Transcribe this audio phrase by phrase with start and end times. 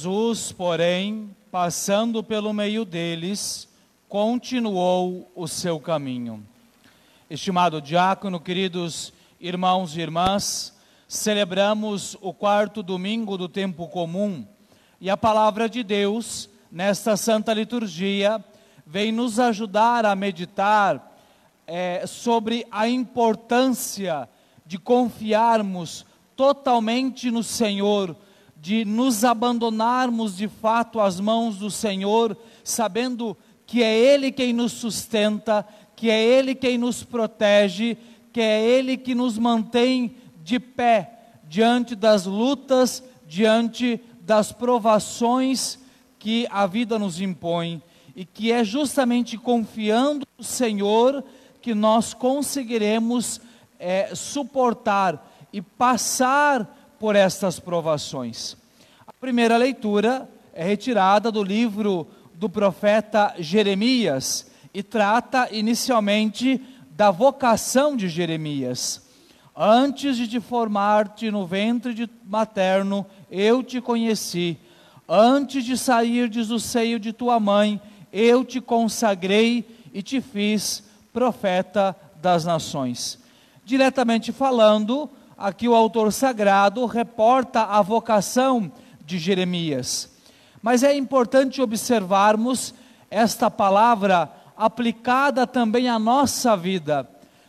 [0.00, 3.68] Jesus, porém, passando pelo meio deles,
[4.08, 6.42] continuou o seu caminho.
[7.28, 10.74] Estimado diácono, queridos irmãos e irmãs,
[11.06, 14.46] celebramos o quarto domingo do tempo comum
[14.98, 18.42] e a palavra de Deus, nesta santa liturgia,
[18.86, 21.14] vem nos ajudar a meditar
[21.66, 24.26] é, sobre a importância
[24.64, 28.16] de confiarmos totalmente no Senhor,
[28.60, 34.72] de nos abandonarmos de fato às mãos do Senhor, sabendo que é Ele quem nos
[34.72, 37.96] sustenta, que é Ele quem nos protege,
[38.32, 41.18] que é Ele que nos mantém de pé
[41.48, 45.78] diante das lutas, diante das provações
[46.18, 47.82] que a vida nos impõe,
[48.14, 51.24] e que é justamente confiando no Senhor
[51.62, 53.40] que nós conseguiremos
[53.78, 58.58] é, suportar e passar por estas provações.
[59.06, 67.96] A primeira leitura é retirada do livro do profeta Jeremias e trata inicialmente da vocação
[67.96, 69.08] de Jeremias.
[69.56, 74.58] Antes de te formar-te no ventre materno, eu te conheci.
[75.08, 77.80] Antes de sairdes do seio de tua mãe,
[78.12, 83.18] eu te consagrei e te fiz profeta das nações.
[83.64, 85.10] Diretamente falando,
[85.40, 88.70] aqui o autor sagrado reporta a vocação
[89.06, 90.10] de Jeremias.
[90.60, 92.74] Mas é importante observarmos
[93.10, 97.08] esta palavra aplicada também à nossa vida,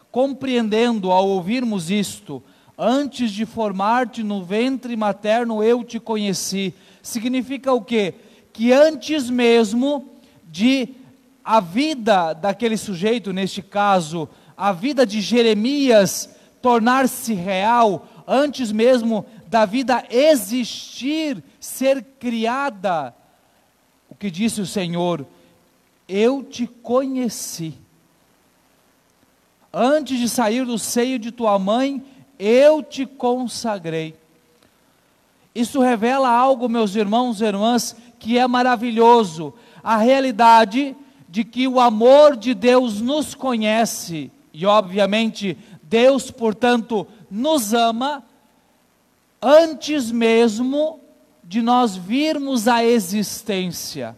[0.09, 2.41] compreendendo ao ouvirmos isto,
[2.77, 6.73] antes de formar-te no ventre materno eu te conheci.
[7.03, 8.13] Significa o quê?
[8.53, 10.09] Que antes mesmo
[10.49, 10.95] de
[11.43, 16.29] a vida daquele sujeito, neste caso, a vida de Jeremias
[16.61, 23.13] tornar-se real, antes mesmo da vida existir, ser criada.
[24.09, 25.25] O que disse o Senhor?
[26.07, 27.73] Eu te conheci.
[29.73, 32.03] Antes de sair do seio de tua mãe,
[32.37, 34.15] eu te consagrei.
[35.53, 39.53] Isso revela algo, meus irmãos e irmãs, que é maravilhoso.
[39.83, 40.95] A realidade
[41.27, 45.57] de que o amor de Deus nos conhece, e obviamente
[45.91, 48.23] Deus, portanto, nos ama,
[49.41, 51.01] antes mesmo
[51.43, 54.15] de nós virmos à existência.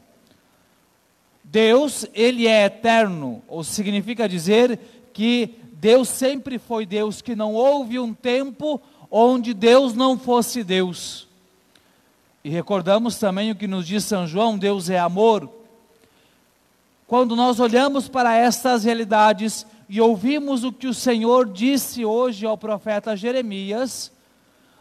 [1.43, 4.79] Deus, ele é eterno, ou significa dizer
[5.11, 8.79] que Deus sempre foi Deus, que não houve um tempo
[9.09, 11.27] onde Deus não fosse Deus.
[12.43, 15.49] E recordamos também o que nos diz São João: Deus é amor.
[17.07, 22.57] Quando nós olhamos para estas realidades e ouvimos o que o Senhor disse hoje ao
[22.57, 24.11] profeta Jeremias,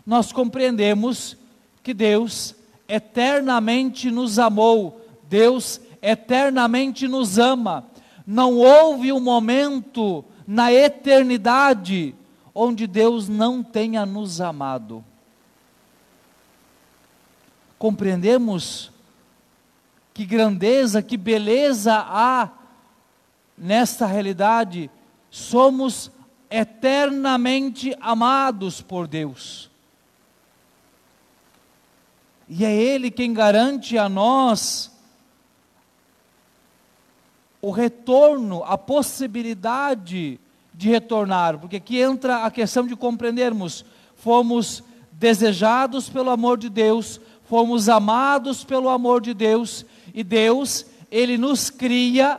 [0.06, 1.37] nós compreendemos
[1.83, 2.55] que Deus
[2.89, 7.84] eternamente nos amou, Deus eternamente nos ama.
[8.27, 12.15] Não houve um momento na eternidade
[12.55, 15.05] onde Deus não tenha nos amado.
[17.78, 18.91] Compreendemos
[20.15, 22.49] que grandeza, que beleza há
[23.59, 24.91] nesta realidade.
[25.32, 26.10] Somos
[26.50, 29.70] eternamente amados por Deus.
[32.47, 34.92] E é Ele quem garante a nós
[37.62, 40.38] o retorno, a possibilidade
[40.75, 47.19] de retornar, porque aqui entra a questão de compreendermos: fomos desejados pelo amor de Deus,
[47.44, 52.38] fomos amados pelo amor de Deus, e Deus, Ele nos cria,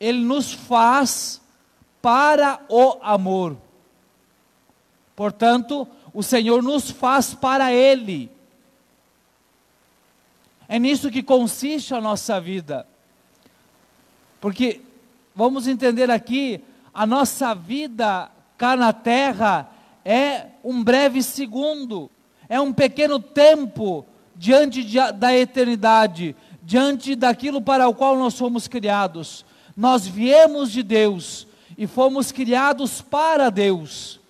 [0.00, 1.41] Ele nos faz
[2.02, 3.56] para o amor.
[5.14, 8.28] Portanto, o Senhor nos faz para Ele.
[10.68, 12.86] É nisso que consiste a nossa vida.
[14.40, 14.80] Porque,
[15.34, 16.60] vamos entender aqui,
[16.92, 19.70] a nossa vida cá na terra
[20.04, 22.10] é um breve segundo,
[22.48, 24.04] é um pequeno tempo
[24.34, 29.44] diante de, da eternidade, diante daquilo para o qual nós fomos criados.
[29.76, 31.46] Nós viemos de Deus
[31.76, 34.20] e fomos criados para Deus.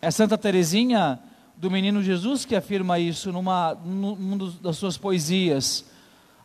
[0.00, 1.18] É Santa Teresinha
[1.56, 5.84] do menino Jesus que afirma isso numa, numa das suas poesias.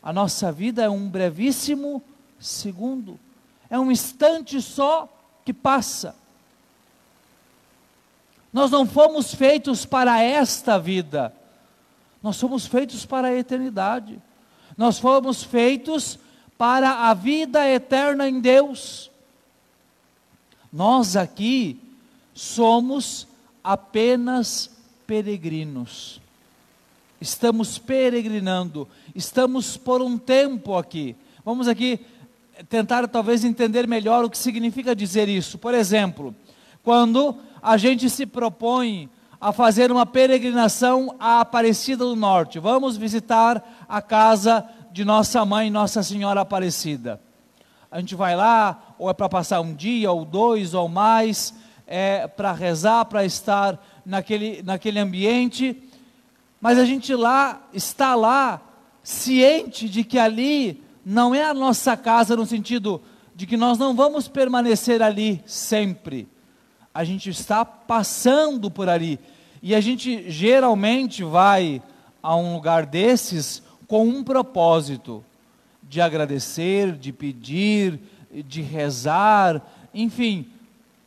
[0.02, 2.02] A nossa vida é um brevíssimo
[2.38, 3.18] segundo,
[3.68, 5.08] é um instante só
[5.44, 6.14] que passa.
[8.52, 11.34] Nós não fomos feitos para esta vida,
[12.22, 14.20] nós somos feitos para a eternidade.
[14.78, 16.20] Nós fomos feitos
[16.58, 19.08] para a vida eterna em Deus.
[20.72, 21.80] Nós aqui
[22.34, 23.28] somos
[23.62, 24.70] apenas
[25.06, 26.20] peregrinos.
[27.20, 31.16] estamos peregrinando, estamos por um tempo aqui.
[31.44, 32.00] Vamos aqui
[32.68, 35.58] tentar talvez entender melhor o que significa dizer isso.
[35.58, 36.34] Por exemplo,
[36.82, 39.08] quando a gente se propõe
[39.40, 45.70] a fazer uma peregrinação à Aparecida do Norte, vamos visitar a casa de nossa mãe,
[45.70, 47.20] Nossa Senhora Aparecida.
[47.88, 51.54] A gente vai lá, ou é para passar um dia, ou dois, ou mais,
[51.86, 55.80] é para rezar, para estar naquele, naquele ambiente,
[56.60, 58.60] mas a gente lá está lá
[59.00, 63.00] ciente de que ali não é a nossa casa no sentido
[63.36, 66.26] de que nós não vamos permanecer ali sempre.
[66.92, 69.20] A gente está passando por ali.
[69.62, 71.80] E a gente geralmente vai
[72.20, 75.24] a um lugar desses com um propósito
[75.82, 77.98] de agradecer, de pedir,
[78.30, 79.62] de rezar,
[79.94, 80.46] enfim,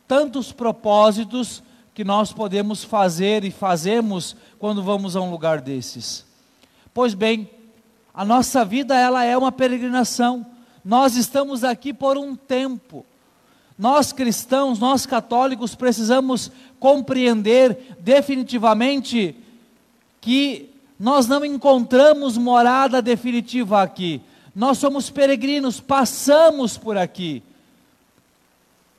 [0.08, 1.62] tantos propósitos
[1.94, 6.26] que nós podemos fazer e fazemos quando vamos a um lugar desses.
[6.92, 7.48] Pois bem,
[8.12, 10.44] a nossa vida ela é uma peregrinação.
[10.84, 13.06] Nós estamos aqui por um tempo.
[13.78, 16.50] Nós cristãos, nós católicos precisamos
[16.80, 19.36] compreender definitivamente
[20.20, 20.71] que
[21.02, 24.22] nós não encontramos morada definitiva aqui.
[24.54, 27.42] Nós somos peregrinos, passamos por aqui.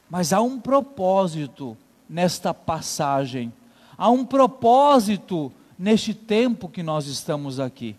[0.09, 1.77] Mas há um propósito
[2.09, 3.53] nesta passagem.
[3.97, 7.95] Há um propósito neste tempo que nós estamos aqui.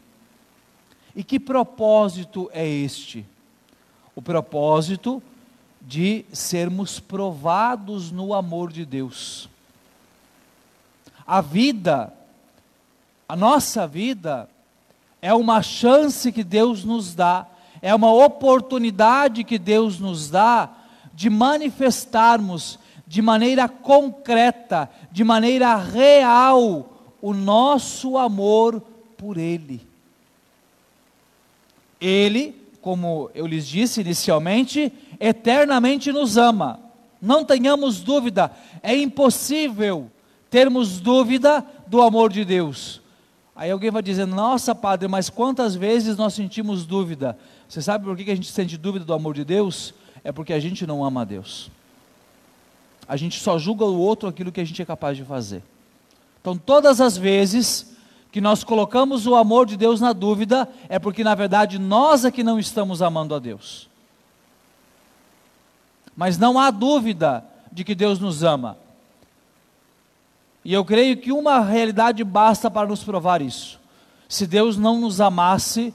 [1.17, 3.25] E que propósito é este?
[4.15, 5.23] O propósito
[5.81, 9.49] de sermos provados no amor de Deus.
[11.27, 12.12] A vida,
[13.35, 14.49] a nossa vida,
[15.21, 17.49] é uma chance que Deus nos dá,
[17.83, 20.71] é uma oportunidade que Deus nos dá
[21.13, 22.79] de manifestarmos
[23.09, 28.81] de maneira concreta, de maneira real, o nosso amor
[29.17, 29.85] por Ele.
[32.01, 36.79] Ele, como eu lhes disse inicialmente, eternamente nos ama.
[37.21, 40.09] Não tenhamos dúvida, é impossível
[40.49, 43.03] termos dúvida do amor de Deus.
[43.55, 47.39] Aí alguém vai dizer: Nossa, padre, mas quantas vezes nós sentimos dúvida?
[47.69, 49.95] Você sabe por que a gente sente dúvida do amor de Deus?
[50.23, 51.71] É porque a gente não ama a Deus.
[53.06, 55.62] A gente só julga o outro aquilo que a gente é capaz de fazer.
[56.41, 57.95] Então, todas as vezes
[58.33, 62.33] que nós colocamos o amor de Deus na dúvida, é porque na verdade nós é
[62.33, 63.89] que não estamos amando a Deus.
[66.17, 68.77] Mas não há dúvida de que Deus nos ama.
[70.65, 73.79] E eu creio que uma realidade basta para nos provar isso.
[74.29, 75.95] Se Deus não nos amasse,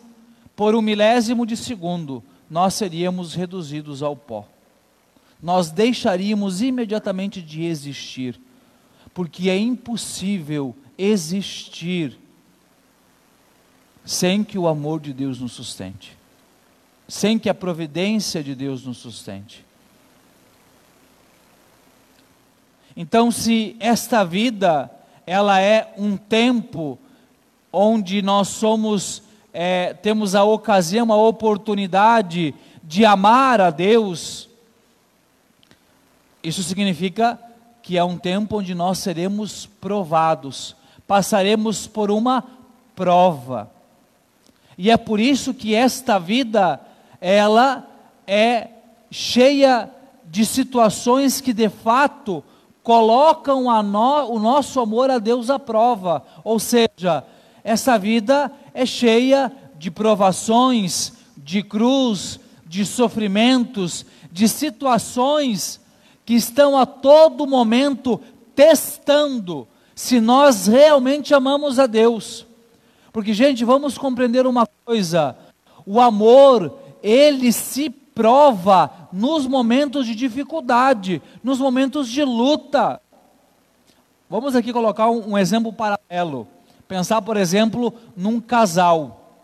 [0.56, 4.46] por um milésimo de segundo, nós seríamos reduzidos ao pó.
[5.42, 8.40] Nós deixaríamos imediatamente de existir,
[9.14, 12.20] porque é impossível existir
[14.04, 16.18] sem que o amor de Deus nos sustente,
[17.08, 19.66] sem que a providência de Deus nos sustente.
[23.02, 24.92] Então, se esta vida
[25.26, 27.00] ela é um tempo
[27.72, 29.24] onde nós somos
[29.54, 32.54] é, temos a ocasião, a oportunidade
[32.84, 34.50] de amar a Deus,
[36.44, 37.40] isso significa
[37.82, 40.76] que é um tempo onde nós seremos provados,
[41.08, 42.44] passaremos por uma
[42.98, 43.72] prova.
[44.78, 46.82] E é por isso que esta vida,
[47.22, 47.88] ela
[48.28, 48.68] é
[49.10, 49.90] cheia
[50.26, 52.44] de situações que de fato
[52.84, 56.24] colocam no, o nosso amor a Deus à prova.
[56.44, 57.24] Ou seja,
[57.64, 65.80] essa vida é cheia de provações, de cruz, de sofrimentos, de situações
[66.26, 68.20] que estão a todo momento
[68.56, 72.46] testando se nós realmente amamos a Deus.
[73.12, 75.36] Porque, gente, vamos compreender uma coisa:
[75.86, 83.00] o amor, ele se prova nos momentos de dificuldade, nos momentos de luta.
[84.30, 86.46] Vamos aqui colocar um, exemplo paralelo.
[86.86, 89.40] Pensar, por exemplo, num casal.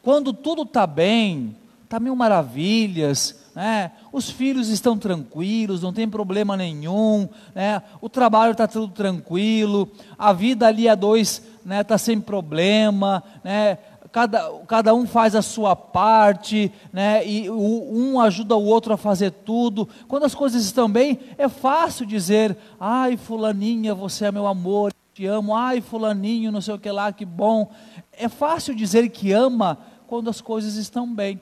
[0.00, 3.92] Quando tudo está bem, está mil maravilhas, né?
[4.10, 7.82] os filhos estão tranquilos, não tem problema nenhum, né?
[8.00, 13.22] o trabalho está tudo tranquilo, a vida ali a dois está né, tá sem problema,
[13.44, 13.76] né,
[14.12, 18.96] cada, cada um faz a sua parte, né, e o, um ajuda o outro a
[18.96, 19.88] fazer tudo.
[20.08, 25.26] Quando as coisas estão bem, é fácil dizer: ai, Fulaninha, você é meu amor, te
[25.26, 27.70] amo, ai, Fulaninho, não sei o que lá, que bom.
[28.12, 31.40] É fácil dizer que ama quando as coisas estão bem.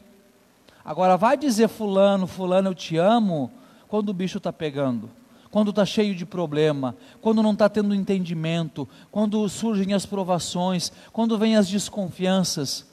[0.84, 3.50] Agora, vai dizer Fulano, Fulano, eu te amo,
[3.88, 5.10] quando o bicho está pegando,
[5.50, 11.38] quando está cheio de problema, quando não está tendo entendimento, quando surgem as provações, quando
[11.38, 12.86] vêm as desconfianças,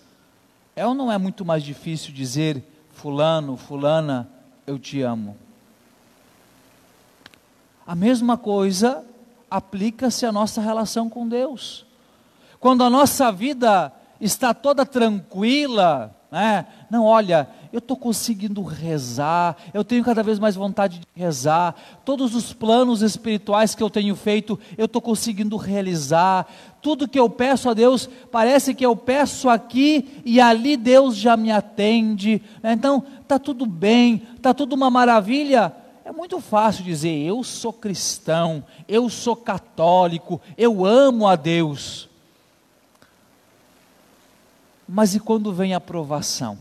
[0.75, 4.29] é ou não é muito mais difícil dizer, Fulano, Fulana,
[4.65, 5.37] eu te amo?
[7.85, 9.05] A mesma coisa
[9.49, 11.85] aplica-se à nossa relação com Deus.
[12.59, 16.65] Quando a nossa vida está toda tranquila, né?
[16.89, 22.33] não, olha, eu estou conseguindo rezar, eu tenho cada vez mais vontade de rezar, todos
[22.33, 26.47] os planos espirituais que eu tenho feito, eu estou conseguindo realizar,
[26.81, 31.35] tudo que eu peço a Deus, parece que eu peço aqui e ali Deus já
[31.35, 35.75] me atende, então está tudo bem, está tudo uma maravilha.
[36.05, 42.07] É muito fácil dizer, eu sou cristão, eu sou católico, eu amo a Deus.
[44.87, 46.57] Mas e quando vem a provação?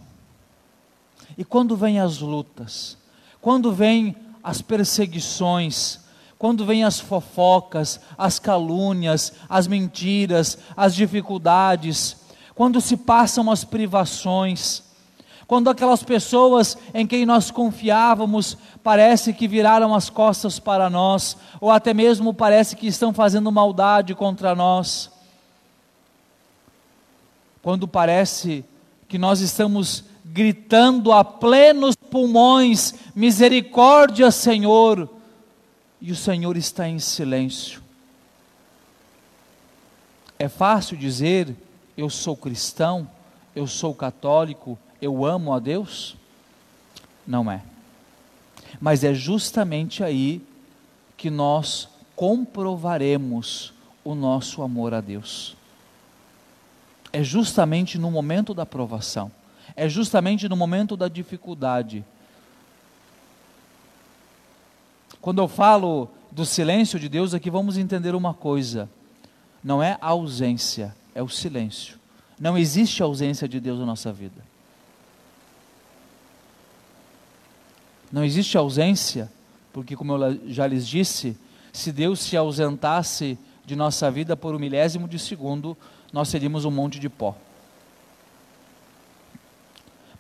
[1.36, 2.96] E quando vem as lutas?
[3.40, 6.00] Quando vem as perseguições?
[6.38, 12.16] Quando vem as fofocas, as calúnias, as mentiras, as dificuldades?
[12.54, 14.82] Quando se passam as privações?
[15.46, 21.70] Quando aquelas pessoas em quem nós confiávamos parece que viraram as costas para nós, ou
[21.70, 25.14] até mesmo parece que estão fazendo maldade contra nós
[27.64, 28.62] quando parece
[29.08, 35.08] que nós estamos gritando a plenos pulmões: misericórdia, Senhor,
[36.00, 37.80] e o Senhor está em silêncio.
[40.36, 41.54] É fácil dizer:
[41.96, 43.08] eu sou cristão,
[43.54, 46.16] eu sou católico, eu amo a Deus?
[47.24, 47.62] Não é.
[48.80, 50.42] Mas é justamente aí
[51.16, 53.72] que nós comprovaremos
[54.02, 55.56] o nosso amor a Deus
[57.14, 59.30] é justamente no momento da provação,
[59.76, 62.04] é justamente no momento da dificuldade.
[65.20, 68.88] Quando eu falo do silêncio de Deus, aqui vamos entender uma coisa:
[69.62, 71.98] não é a ausência, é o silêncio.
[72.38, 74.44] Não existe ausência de Deus na nossa vida.
[78.12, 79.30] Não existe ausência,
[79.72, 81.36] porque, como eu já lhes disse,
[81.72, 85.76] se Deus se ausentasse de nossa vida por um milésimo de segundo,
[86.12, 87.36] nós seríamos um monte de pó.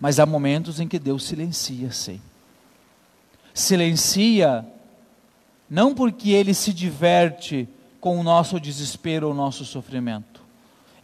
[0.00, 2.20] Mas há momentos em que Deus silencia, sim.
[3.52, 4.66] Silencia,
[5.70, 7.68] não porque Ele se diverte
[8.00, 10.42] com o nosso desespero ou nosso sofrimento.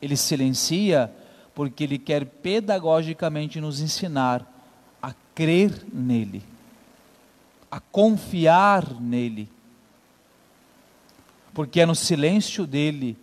[0.02, 1.10] Ele silencia
[1.54, 4.46] porque Ele quer pedagogicamente nos ensinar
[5.00, 6.42] a crer nele,
[7.70, 9.48] a confiar nele.
[11.54, 13.16] Porque é no silêncio dele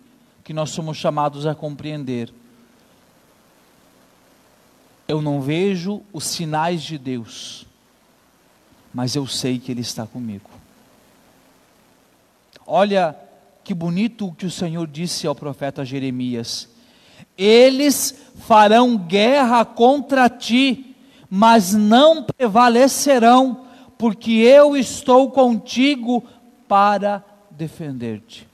[0.43, 2.33] que nós somos chamados a compreender.
[5.07, 7.65] Eu não vejo os sinais de Deus,
[8.93, 10.49] mas eu sei que Ele está comigo.
[12.65, 13.15] Olha
[13.63, 16.69] que bonito o que o Senhor disse ao profeta Jeremias:
[17.37, 20.93] Eles farão guerra contra ti,
[21.29, 23.65] mas não prevalecerão,
[23.97, 26.21] porque eu estou contigo
[26.67, 28.47] para defender-te.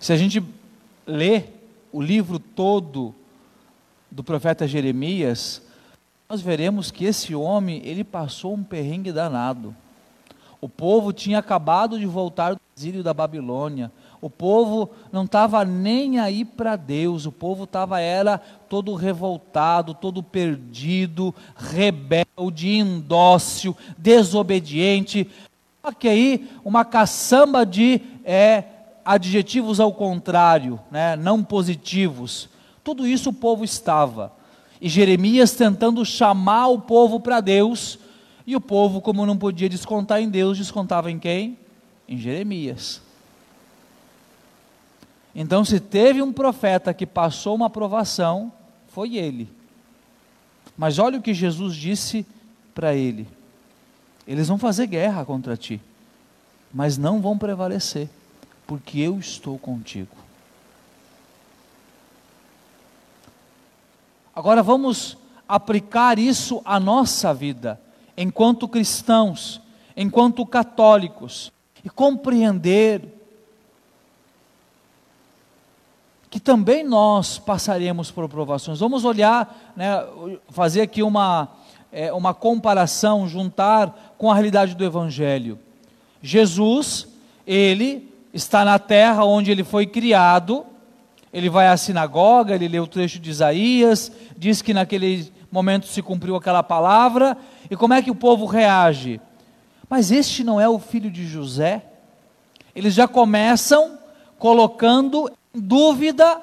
[0.00, 0.44] Se a gente
[1.06, 1.53] lê
[1.94, 3.14] o livro todo
[4.10, 5.62] do profeta Jeremias,
[6.28, 9.72] nós veremos que esse homem, ele passou um perrengue danado.
[10.60, 13.92] O povo tinha acabado de voltar do exílio da Babilônia.
[14.20, 17.26] O povo não estava nem aí para Deus.
[17.26, 25.30] O povo estava era todo revoltado, todo perdido, rebelde, indócil, desobediente.
[25.80, 28.64] Só que aí uma caçamba de é,
[29.04, 32.48] adjetivos ao contrário, né, não positivos.
[32.82, 34.32] Tudo isso o povo estava.
[34.80, 37.98] E Jeremias tentando chamar o povo para Deus,
[38.46, 41.58] e o povo, como não podia descontar em Deus, descontava em quem?
[42.06, 43.00] Em Jeremias.
[45.34, 48.52] Então, se teve um profeta que passou uma aprovação,
[48.88, 49.48] foi ele.
[50.76, 52.26] Mas olha o que Jesus disse
[52.74, 53.26] para ele:
[54.26, 55.80] eles vão fazer guerra contra ti,
[56.72, 58.08] mas não vão prevalecer
[58.66, 60.16] porque eu estou contigo.
[64.34, 65.16] Agora vamos
[65.48, 67.80] aplicar isso à nossa vida,
[68.16, 69.60] enquanto cristãos,
[69.96, 71.52] enquanto católicos,
[71.84, 73.14] e compreender
[76.30, 78.80] que também nós passaremos por provações.
[78.80, 80.04] Vamos olhar, né,
[80.48, 81.48] fazer aqui uma,
[81.92, 85.60] é, uma comparação, juntar com a realidade do Evangelho.
[86.20, 87.06] Jesus,
[87.46, 90.66] ele está na terra onde ele foi criado.
[91.32, 96.02] Ele vai à sinagoga, ele lê o trecho de Isaías, diz que naquele momento se
[96.02, 97.36] cumpriu aquela palavra,
[97.70, 99.20] E como é que o povo reage?
[99.88, 101.84] Mas este não é o filho de José?
[102.74, 103.98] Eles já começam
[104.38, 106.40] colocando em dúvida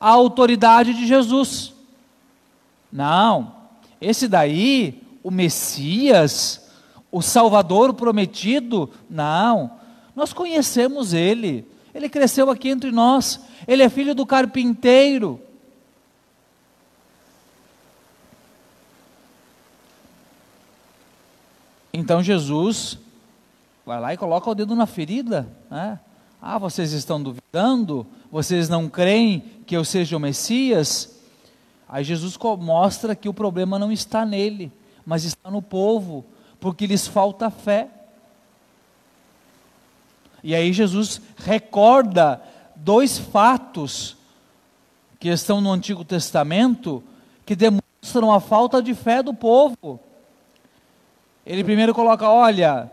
[0.00, 1.74] a autoridade de Jesus.
[2.90, 3.54] Não,
[4.00, 6.70] esse daí, o Messias,
[7.12, 9.70] o Salvador prometido, não,
[10.14, 15.40] nós conhecemos ele, ele cresceu aqui entre nós, ele é filho do carpinteiro.
[21.92, 22.98] Então Jesus
[23.86, 26.00] vai lá e coloca o dedo na ferida, né?
[26.42, 28.06] Ah, vocês estão duvidando?
[28.30, 31.22] Vocês não creem que eu seja o Messias?
[31.88, 34.72] Aí Jesus mostra que o problema não está nele,
[35.06, 36.24] mas está no povo,
[36.58, 37.88] porque lhes falta fé.
[40.44, 42.40] E aí Jesus recorda
[42.76, 44.14] dois fatos
[45.18, 47.02] que estão no Antigo Testamento
[47.46, 49.98] que demonstram a falta de fé do povo.
[51.46, 52.90] Ele primeiro coloca: Olha,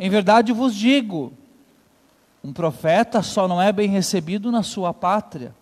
[0.00, 1.32] em verdade vos digo,
[2.42, 5.54] um profeta só não é bem recebido na sua pátria.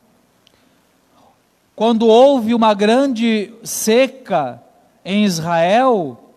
[1.76, 4.62] Quando houve uma grande seca
[5.05, 6.33] em Israel,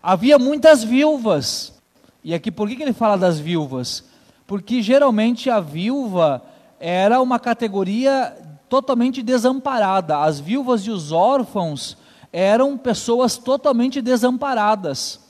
[0.00, 1.77] havia muitas viúvas.
[2.22, 4.04] E aqui, por que ele fala das viúvas?
[4.46, 6.42] Porque geralmente a viúva
[6.80, 8.36] era uma categoria
[8.68, 10.18] totalmente desamparada.
[10.18, 11.96] As viúvas e os órfãos
[12.32, 15.28] eram pessoas totalmente desamparadas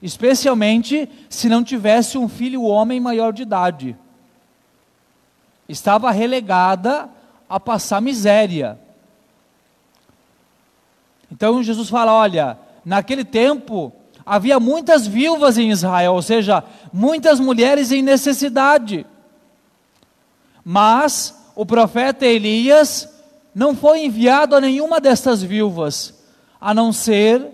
[0.00, 3.96] especialmente se não tivesse um filho homem maior de idade.
[5.68, 7.08] Estava relegada
[7.48, 8.78] a passar miséria.
[11.30, 13.92] Então Jesus fala: olha, naquele tempo
[14.26, 19.06] havia muitas viúvas em Israel, ou seja, muitas mulheres em necessidade.
[20.64, 23.08] Mas o profeta Elias
[23.54, 26.12] não foi enviado a nenhuma destas viúvas,
[26.60, 27.46] a não ser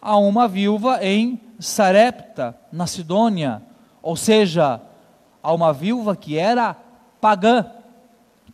[0.00, 3.60] a uma viúva em Sarepta, na Sidônia,
[4.00, 4.80] ou seja,
[5.42, 6.76] a uma viúva que era
[7.20, 7.66] pagã,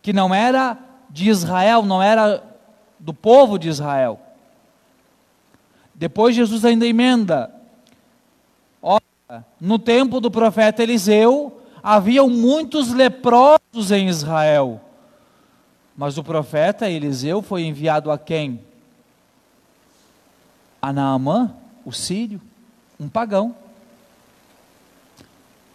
[0.01, 0.77] que não era
[1.09, 2.41] de Israel, não era
[2.99, 4.19] do povo de Israel.
[5.93, 7.53] Depois Jesus ainda emenda:
[9.59, 14.81] no tempo do profeta Eliseu, haviam muitos leprosos em Israel.
[15.95, 18.61] Mas o profeta Eliseu foi enviado a quem?
[20.81, 21.53] A Naamã,
[21.85, 22.41] o sírio
[23.01, 23.55] um pagão.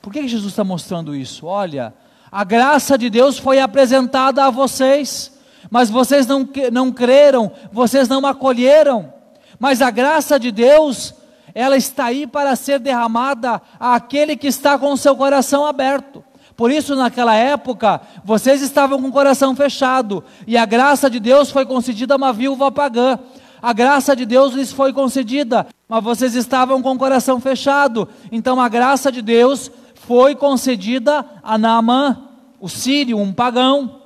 [0.00, 1.46] Por que Jesus está mostrando isso?
[1.46, 1.92] Olha,
[2.30, 5.32] a graça de Deus foi apresentada a vocês,
[5.68, 9.12] mas vocês não, não creram, vocês não acolheram.
[9.58, 11.12] Mas a graça de Deus,
[11.56, 16.22] ela está aí para ser derramada àquele que está com o seu coração aberto.
[16.54, 21.50] Por isso, naquela época, vocês estavam com o coração fechado, e a graça de Deus
[21.50, 23.18] foi concedida a uma viúva pagã.
[23.62, 28.06] A graça de Deus lhes foi concedida, mas vocês estavam com o coração fechado.
[28.30, 32.18] Então a graça de Deus foi concedida a Naamã,
[32.60, 34.02] o sírio, um pagão.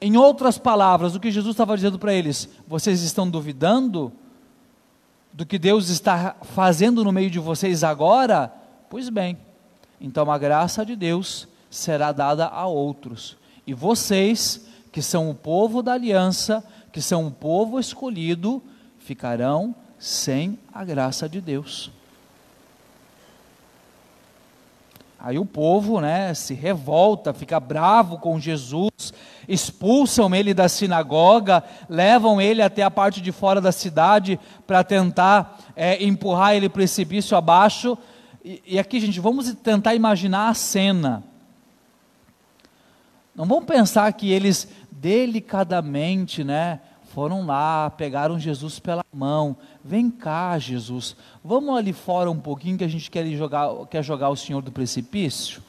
[0.00, 4.10] Em outras palavras, o que Jesus estava dizendo para eles: vocês estão duvidando
[5.32, 8.52] do que Deus está fazendo no meio de vocês agora?
[8.88, 9.38] Pois bem,
[10.00, 13.36] então a graça de Deus será dada a outros.
[13.66, 18.62] E vocês, que são o povo da aliança, que são o povo escolhido,
[18.98, 21.92] ficarão sem a graça de Deus.
[25.22, 29.12] Aí o povo, né, se revolta, fica bravo com Jesus,
[29.50, 35.58] expulsam ele da sinagoga, levam ele até a parte de fora da cidade para tentar
[35.74, 37.98] é, empurrar ele precipício abaixo.
[38.44, 41.24] E, e aqui, gente, vamos tentar imaginar a cena.
[43.34, 46.80] Não vamos pensar que eles delicadamente, né,
[47.12, 49.56] foram lá, pegaram Jesus pela mão.
[49.84, 51.16] Vem cá, Jesus.
[51.42, 54.70] Vamos ali fora um pouquinho que a gente quer jogar, quer jogar o Senhor do
[54.70, 55.60] precipício.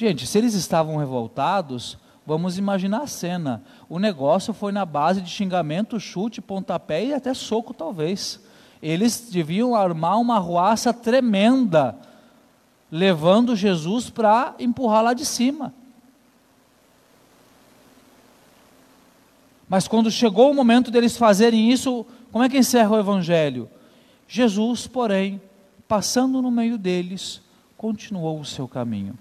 [0.00, 3.62] Gente, se eles estavam revoltados, vamos imaginar a cena.
[3.86, 8.40] O negócio foi na base de xingamento, chute, pontapé e até soco, talvez.
[8.82, 11.98] Eles deviam armar uma ruaça tremenda,
[12.90, 15.74] levando Jesus para empurrar lá de cima.
[19.68, 23.68] Mas quando chegou o momento deles fazerem isso, como é que encerra o Evangelho?
[24.26, 25.38] Jesus, porém,
[25.86, 27.42] passando no meio deles,
[27.76, 29.18] continuou o seu caminho.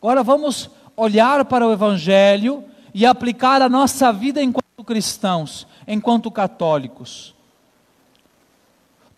[0.00, 7.34] Agora vamos olhar para o Evangelho e aplicar a nossa vida enquanto cristãos, enquanto católicos.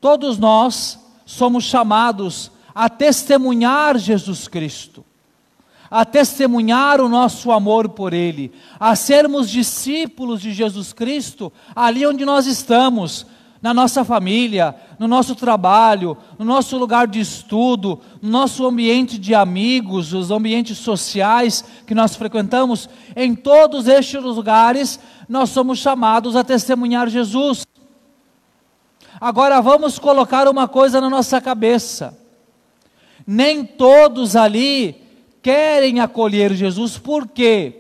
[0.01, 5.05] Todos nós somos chamados a testemunhar Jesus Cristo,
[5.88, 12.25] a testemunhar o nosso amor por Ele, a sermos discípulos de Jesus Cristo ali onde
[12.25, 13.25] nós estamos,
[13.62, 19.37] na nossa família, no nosso trabalho, no nosso lugar de estudo, no nosso ambiente de
[19.37, 24.98] amigos, os ambientes sociais que nós frequentamos, em todos estes lugares
[25.29, 27.64] nós somos chamados a testemunhar Jesus.
[29.20, 32.18] Agora vamos colocar uma coisa na nossa cabeça.
[33.25, 34.96] Nem todos ali
[35.40, 37.77] querem acolher Jesus, por quê?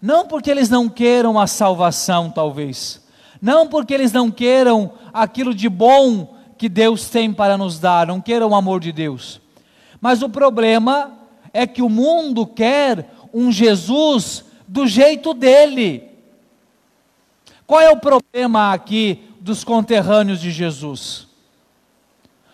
[0.00, 3.01] Não porque eles não queiram a salvação, talvez
[3.42, 8.20] não porque eles não queiram aquilo de bom que Deus tem para nos dar, não
[8.20, 9.40] queiram o amor de Deus.
[10.00, 11.12] Mas o problema
[11.52, 16.08] é que o mundo quer um Jesus do jeito dele.
[17.66, 21.26] Qual é o problema aqui dos conterrâneos de Jesus?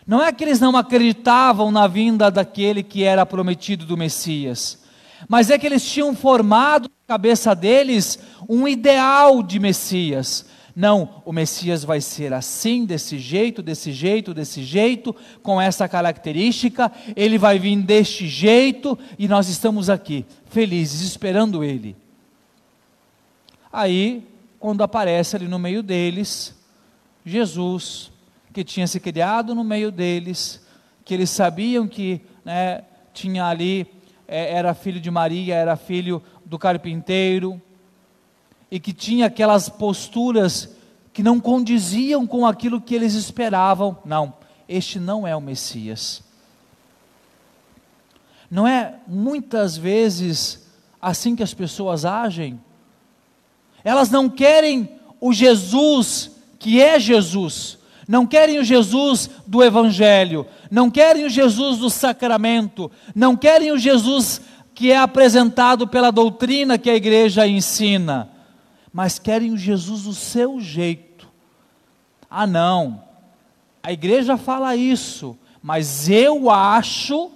[0.06, 4.82] Não é que eles não acreditavam na vinda daquele que era prometido do Messias,
[5.28, 10.46] mas é que eles tinham formado na cabeça deles um ideal de Messias,
[10.80, 15.12] não, o Messias vai ser assim, desse jeito, desse jeito, desse jeito,
[15.42, 21.96] com essa característica, ele vai vir deste jeito e nós estamos aqui, felizes, esperando ele.
[23.72, 24.24] Aí,
[24.60, 26.54] quando aparece ali no meio deles,
[27.26, 28.12] Jesus,
[28.52, 30.64] que tinha se criado no meio deles,
[31.04, 33.84] que eles sabiam que né, tinha ali,
[34.28, 37.60] é, era filho de Maria, era filho do carpinteiro,
[38.70, 40.68] e que tinha aquelas posturas
[41.12, 43.98] que não condiziam com aquilo que eles esperavam.
[44.04, 44.34] Não,
[44.68, 46.22] este não é o Messias.
[48.50, 50.66] Não é muitas vezes
[51.00, 52.60] assim que as pessoas agem?
[53.82, 54.88] Elas não querem
[55.20, 61.78] o Jesus que é Jesus, não querem o Jesus do Evangelho, não querem o Jesus
[61.78, 64.40] do sacramento, não querem o Jesus
[64.74, 68.37] que é apresentado pela doutrina que a igreja ensina
[68.92, 71.28] mas querem o Jesus do seu jeito.
[72.30, 73.02] Ah, não,
[73.82, 77.30] a igreja fala isso, mas eu acho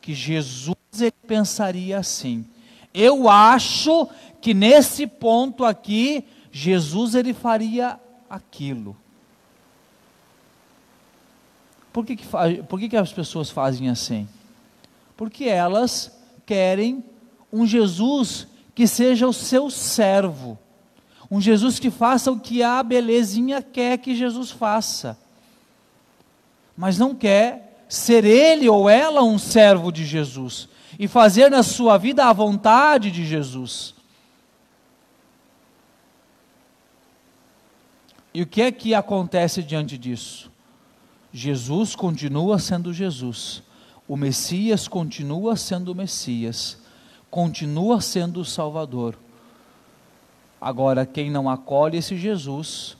[0.00, 2.46] que Jesus ele pensaria assim.
[2.92, 4.08] Eu acho
[4.40, 7.98] que nesse ponto aqui, Jesus ele faria
[8.28, 8.96] aquilo.
[11.92, 12.26] Por que, que,
[12.68, 14.28] por que, que as pessoas fazem assim?
[15.16, 17.04] Porque elas querem
[17.52, 20.58] um Jesus que seja o seu servo
[21.30, 25.18] um Jesus que faça o que a belezinha quer que Jesus faça.
[26.76, 31.98] Mas não quer ser ele ou ela um servo de Jesus e fazer na sua
[31.98, 33.94] vida a vontade de Jesus.
[38.32, 40.50] E o que é que acontece diante disso?
[41.32, 43.62] Jesus continua sendo Jesus,
[44.06, 46.78] o Messias continua sendo o Messias,
[47.30, 49.18] continua sendo o Salvador
[50.60, 52.96] Agora, quem não acolhe esse Jesus,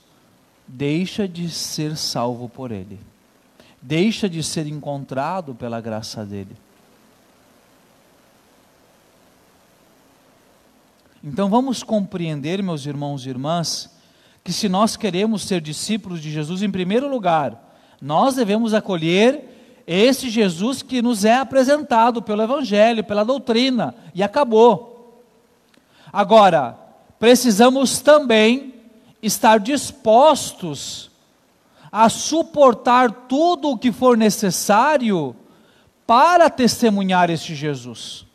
[0.67, 2.99] deixa de ser salvo por ele,
[3.81, 6.55] deixa de ser encontrado pela graça dele.
[11.21, 13.93] Então vamos compreender, meus irmãos e irmãs,
[14.41, 20.29] que se nós queremos ser discípulos de Jesus, em primeiro lugar, nós devemos acolher esse
[20.29, 25.25] Jesus que nos é apresentado pelo Evangelho, pela doutrina, e acabou.
[26.13, 26.78] Agora,
[27.19, 28.73] precisamos também
[29.21, 31.11] estar dispostos
[31.91, 35.35] a suportar tudo o que for necessário
[36.07, 38.25] para testemunhar este Jesus.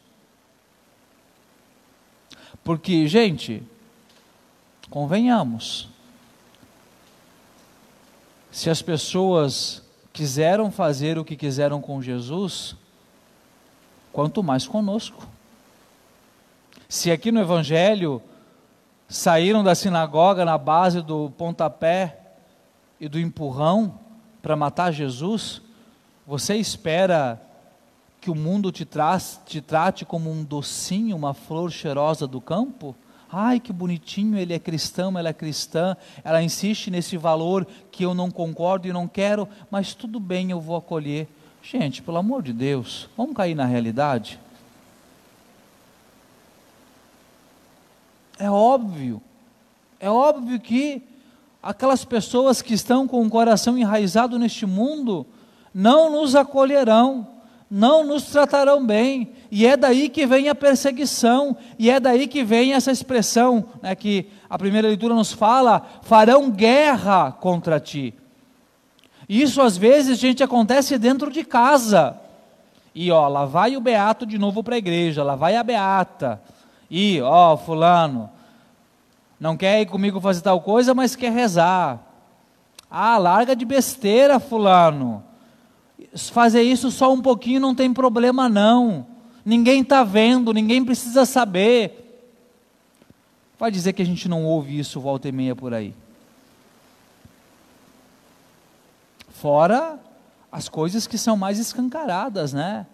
[2.62, 3.62] Porque, gente,
[4.90, 5.88] convenhamos,
[8.50, 12.76] se as pessoas quiseram fazer o que quiseram com Jesus,
[14.12, 15.26] quanto mais conosco.
[16.88, 18.22] Se aqui no Evangelho
[19.08, 22.18] saíram da sinagoga na base do pontapé
[23.00, 23.98] e do empurrão
[24.42, 25.62] para matar Jesus,
[26.26, 27.40] você espera
[28.20, 32.94] que o mundo te, traz, te trate como um docinho, uma flor cheirosa do campo?
[33.30, 38.14] Ai, que bonitinho, ele é cristão, ela é cristã, ela insiste nesse valor que eu
[38.14, 41.28] não concordo e não quero, mas tudo bem, eu vou acolher.
[41.62, 44.38] Gente, pelo amor de Deus, vamos cair na realidade?
[48.38, 49.22] É óbvio,
[50.00, 51.02] é óbvio que
[51.62, 55.26] aquelas pessoas que estão com o coração enraizado neste mundo
[55.72, 57.26] não nos acolherão,
[57.70, 62.44] não nos tratarão bem, e é daí que vem a perseguição, e é daí que
[62.44, 68.14] vem essa expressão né, que a primeira leitura nos fala: farão guerra contra ti.
[69.28, 72.20] Isso às vezes, gente, acontece dentro de casa.
[72.94, 76.40] E ó, lá vai o beato de novo para a igreja, lá vai a beata.
[76.96, 78.30] E ó, fulano,
[79.40, 82.00] não quer ir comigo fazer tal coisa, mas quer rezar.
[82.88, 85.20] Ah, larga de besteira, fulano.
[86.30, 89.08] Fazer isso só um pouquinho não tem problema não.
[89.44, 92.30] Ninguém está vendo, ninguém precisa saber.
[93.58, 95.92] Vai dizer que a gente não ouve isso volta e meia por aí.
[99.30, 99.98] Fora
[100.52, 102.86] as coisas que são mais escancaradas, né?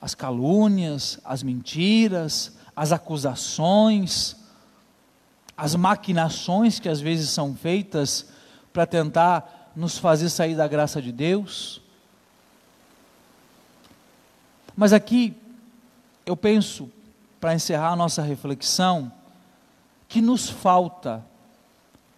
[0.00, 4.34] As calúnias, as mentiras, as acusações,
[5.56, 8.26] as maquinações que às vezes são feitas
[8.72, 11.80] para tentar nos fazer sair da graça de Deus.
[14.76, 15.32] Mas aqui
[16.26, 16.90] eu penso,
[17.40, 19.12] para encerrar a nossa reflexão,
[20.08, 21.24] que nos falta,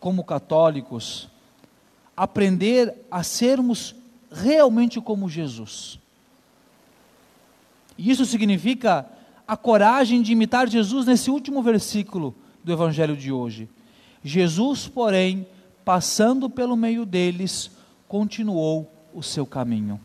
[0.01, 1.29] como católicos,
[2.17, 3.95] aprender a sermos
[4.33, 5.99] realmente como Jesus.
[7.99, 9.07] E isso significa
[9.47, 13.69] a coragem de imitar Jesus nesse último versículo do Evangelho de hoje.
[14.23, 15.47] Jesus, porém,
[15.85, 17.71] passando pelo meio deles,
[18.09, 20.01] continuou o seu caminho.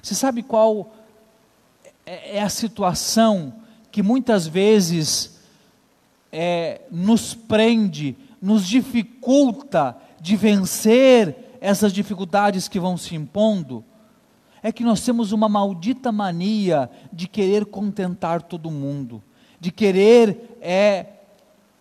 [0.00, 0.94] Você sabe qual
[2.06, 3.54] é, é a situação
[3.90, 5.40] que muitas vezes
[6.30, 13.84] é, nos prende, nos dificulta de vencer essas dificuldades que vão se impondo,
[14.64, 19.22] é que nós temos uma maldita mania de querer contentar todo mundo,
[19.60, 21.04] de querer é,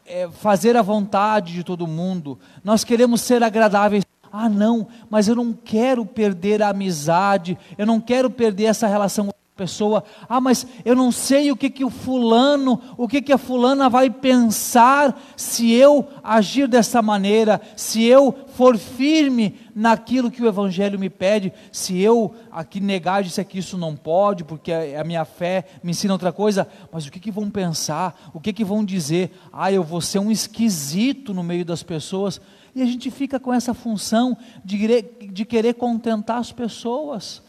[0.05, 4.03] é, fazer a vontade de todo mundo, nós queremos ser agradáveis.
[4.29, 9.33] Ah, não, mas eu não quero perder a amizade, eu não quero perder essa relação
[9.55, 13.37] pessoa, ah, mas eu não sei o que que o fulano, o que que a
[13.37, 20.47] fulana vai pensar se eu agir dessa maneira, se eu for firme naquilo que o
[20.47, 25.23] evangelho me pede, se eu aqui negar disser que isso não pode, porque a minha
[25.23, 28.31] fé me ensina outra coisa, mas o que que vão pensar?
[28.33, 29.31] O que que vão dizer?
[29.51, 32.41] Ah, eu vou ser um esquisito no meio das pessoas.
[32.75, 34.35] E a gente fica com essa função
[34.65, 37.43] de de querer contentar as pessoas.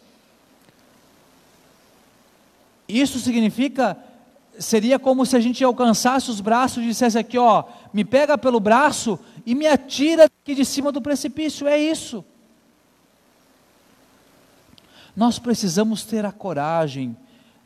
[2.89, 3.97] Isso significa,
[4.59, 8.61] seria como se a gente alcançasse os braços e dissesse aqui, ó, me pega pelo
[8.61, 12.25] braço e me atira aqui de cima do precipício, é isso.
[15.17, 17.17] Nós precisamos ter a coragem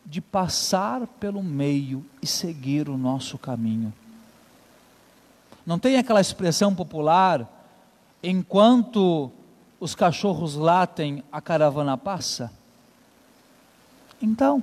[0.04, 3.92] de passar pelo meio e seguir o nosso caminho.
[5.66, 7.46] Não tem aquela expressão popular,
[8.22, 9.30] enquanto
[9.78, 12.50] os cachorros latem, a caravana passa?
[14.20, 14.62] Então,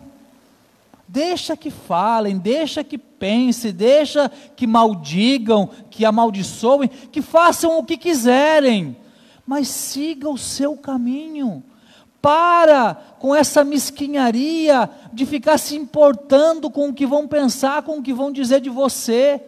[1.08, 7.96] Deixa que falem, deixa que pensem, deixa que maldigam, que amaldiçoem, que façam o que
[7.96, 8.98] quiserem,
[9.46, 11.64] mas siga o seu caminho.
[12.22, 18.02] Para com essa mesquinharia de ficar se importando com o que vão pensar, com o
[18.02, 19.40] que vão dizer de você.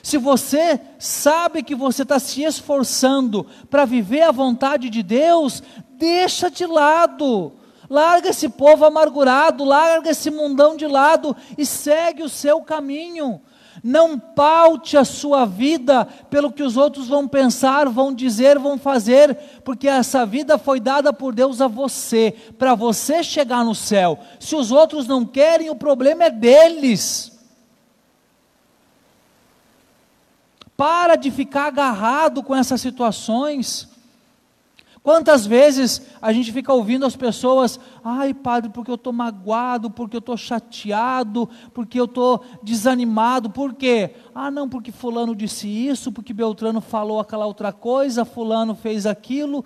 [0.00, 5.64] Se você sabe que você está se esforçando para viver a vontade de Deus,
[5.98, 7.52] deixa de lado
[7.88, 13.40] Larga esse povo amargurado, larga esse mundão de lado e segue o seu caminho.
[13.82, 19.36] Não paute a sua vida pelo que os outros vão pensar, vão dizer, vão fazer,
[19.64, 24.18] porque essa vida foi dada por Deus a você, para você chegar no céu.
[24.38, 27.32] Se os outros não querem, o problema é deles.
[30.76, 33.88] Para de ficar agarrado com essas situações.
[35.04, 40.16] Quantas vezes a gente fica ouvindo as pessoas, ai padre, porque eu estou magoado, porque
[40.16, 44.14] eu estou chateado, porque eu estou desanimado, por quê?
[44.34, 49.62] Ah, não, porque Fulano disse isso, porque Beltrano falou aquela outra coisa, Fulano fez aquilo.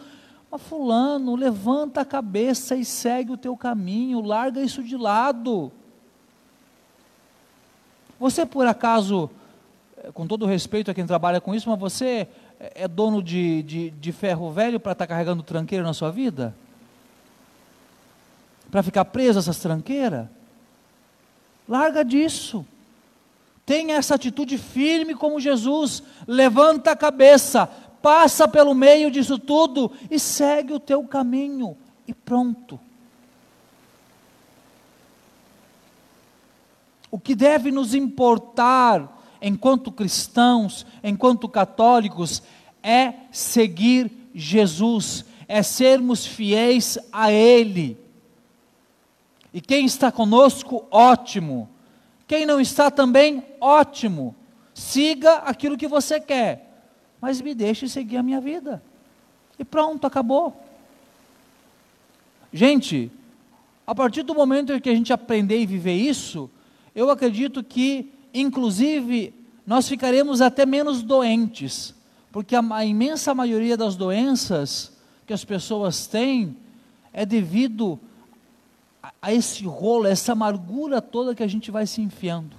[0.51, 5.71] Mas Fulano, levanta a cabeça e segue o teu caminho, larga isso de lado.
[8.19, 9.31] Você por acaso,
[9.99, 12.27] eh, com todo respeito a quem trabalha com isso, mas você
[12.59, 16.55] é dono de, de, de ferro velho para estar tá carregando tranqueira na sua vida?
[18.71, 20.27] Para ficar preso a essas tranqueiras?
[21.69, 22.67] Larga disso.
[23.65, 26.03] Tenha essa atitude firme como Jesus.
[26.27, 27.67] Levanta a cabeça,
[28.03, 31.77] passa pelo meio disso tudo e segue o teu caminho.
[32.07, 32.81] E pronto.
[37.11, 42.43] O que deve nos importar enquanto cristãos, enquanto católicos,
[42.83, 47.97] é seguir Jesus, é sermos fiéis a Ele.
[49.53, 51.69] E quem está conosco, ótimo.
[52.27, 54.35] Quem não está também, ótimo.
[54.75, 56.85] Siga aquilo que você quer,
[57.21, 58.83] mas me deixe seguir a minha vida.
[59.59, 60.57] E pronto, acabou.
[62.53, 63.11] Gente,
[63.89, 66.51] A partir do momento em que a gente aprender e viver isso,
[66.95, 69.35] eu acredito que, inclusive,
[69.67, 71.95] nós ficaremos até menos doentes,
[72.33, 74.93] porque a, a imensa maioria das doenças
[75.27, 76.57] que as pessoas têm
[77.13, 77.99] é devido
[79.03, 82.57] a, a esse rolo, a essa amargura toda que a gente vai se enfiando.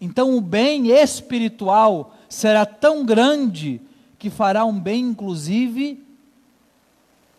[0.00, 3.80] Então o bem espiritual será tão grande
[4.18, 6.04] que fará um bem, inclusive,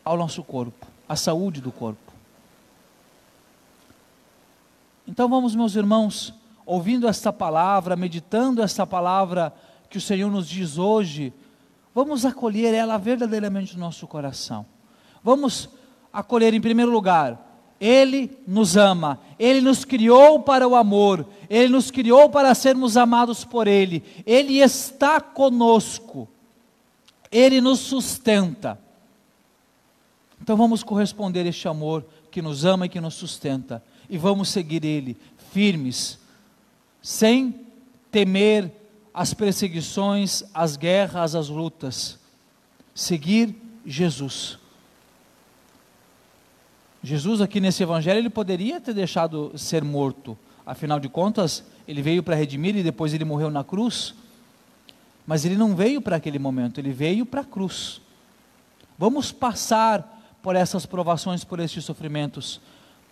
[0.04, 2.09] ao nosso corpo, à saúde do corpo.
[5.10, 6.32] Então vamos, meus irmãos,
[6.67, 9.52] ouvindo esta palavra, meditando esta palavra
[9.89, 11.34] que o Senhor nos diz hoje,
[11.95, 14.67] vamos acolher ela verdadeiramente no nosso coração.
[15.24, 15.67] Vamos
[16.13, 21.89] acolher, em primeiro lugar, Ele nos ama, Ele nos criou para o amor, Ele nos
[21.89, 26.30] criou para sermos amados por Ele, Ele está conosco,
[27.32, 28.80] Ele nos sustenta.
[30.39, 34.50] Então vamos corresponder a este amor que nos ama e que nos sustenta, e vamos
[34.50, 35.17] seguir Ele
[35.52, 36.19] firmes,
[37.02, 37.65] sem
[38.12, 38.72] temer
[39.13, 42.17] as perseguições, as guerras, as lutas.
[42.93, 44.58] Seguir Jesus.
[47.02, 50.38] Jesus aqui nesse evangelho ele poderia ter deixado ser morto.
[50.65, 54.13] Afinal de contas, ele veio para redimir e depois ele morreu na cruz.
[55.26, 58.02] Mas ele não veio para aquele momento, ele veio para a cruz.
[58.98, 62.60] Vamos passar por essas provações, por esses sofrimentos,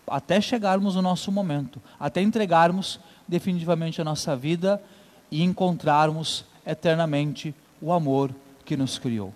[0.08, 4.82] até chegarmos no nosso momento, até entregarmos definitivamente a nossa vida
[5.30, 8.34] e encontrarmos eternamente o amor
[8.66, 9.34] que nos criou.